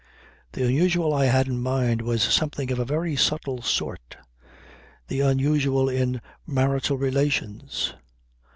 The 0.53 0.65
unusual 0.65 1.13
I 1.13 1.25
had 1.25 1.47
in 1.47 1.61
my 1.61 1.81
mind 1.85 2.01
was 2.01 2.23
something 2.23 2.71
of 2.71 2.79
a 2.79 2.85
very 2.85 3.15
subtle 3.15 3.61
sort: 3.61 4.17
the 5.09 5.19
unusual 5.19 5.87
in 5.89 6.21
marital 6.47 6.97
relations. 6.97 7.93